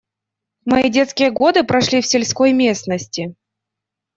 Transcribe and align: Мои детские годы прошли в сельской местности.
Мои 0.65 0.89
детские 0.89 1.29
годы 1.29 1.63
прошли 1.63 2.01
в 2.01 2.07
сельской 2.07 2.53
местности. 2.53 3.35